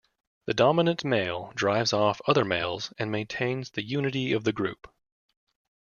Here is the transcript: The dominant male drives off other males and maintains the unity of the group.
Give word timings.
The 0.47 0.55
dominant 0.55 1.05
male 1.05 1.53
drives 1.55 1.93
off 1.93 2.21
other 2.25 2.43
males 2.43 2.91
and 2.97 3.11
maintains 3.11 3.69
the 3.69 3.83
unity 3.83 4.33
of 4.33 4.45
the 4.45 4.51
group. 4.51 4.91